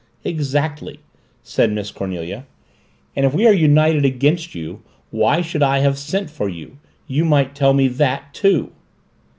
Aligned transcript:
"Exactly," 0.23 0.99
said 1.43 1.71
Miss 1.71 1.91
Cornelia. 1.91 2.47
"And 3.15 3.23
if 3.23 3.35
we 3.35 3.45
are 3.45 3.53
united 3.53 4.03
against 4.03 4.55
you, 4.55 4.81
why 5.11 5.41
should 5.41 5.61
I 5.61 5.77
have 5.81 5.99
sent 5.99 6.31
for 6.31 6.49
you? 6.49 6.79
You 7.05 7.23
might 7.23 7.53
tell 7.53 7.75
me 7.75 7.87
that, 7.87 8.33
too." 8.33 8.71